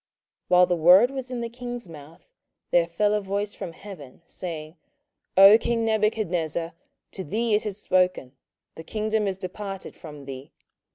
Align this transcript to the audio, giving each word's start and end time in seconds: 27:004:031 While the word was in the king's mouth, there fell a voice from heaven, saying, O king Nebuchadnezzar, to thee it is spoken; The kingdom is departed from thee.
27:004:031 0.49 0.49
While 0.49 0.65
the 0.65 0.75
word 0.77 1.11
was 1.11 1.29
in 1.29 1.41
the 1.41 1.49
king's 1.49 1.87
mouth, 1.87 2.33
there 2.71 2.87
fell 2.87 3.13
a 3.13 3.21
voice 3.21 3.53
from 3.53 3.73
heaven, 3.73 4.23
saying, 4.25 4.75
O 5.37 5.59
king 5.59 5.85
Nebuchadnezzar, 5.85 6.73
to 7.11 7.23
thee 7.23 7.53
it 7.53 7.67
is 7.67 7.77
spoken; 7.79 8.31
The 8.73 8.83
kingdom 8.83 9.27
is 9.27 9.37
departed 9.37 9.95
from 9.95 10.25
thee. 10.25 10.53